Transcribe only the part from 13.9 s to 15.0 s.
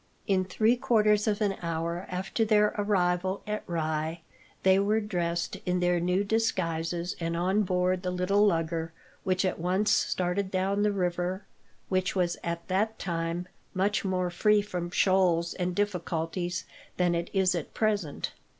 more free from